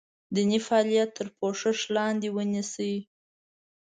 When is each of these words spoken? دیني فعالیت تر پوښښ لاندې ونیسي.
دیني 0.35 0.59
فعالیت 0.67 1.09
تر 1.17 1.27
پوښښ 1.37 1.77
لاندې 1.95 2.27
ونیسي. 2.35 2.93